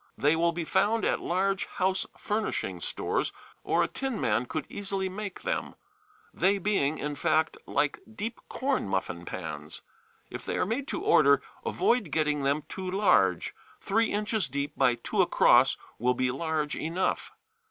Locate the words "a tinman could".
3.83-4.65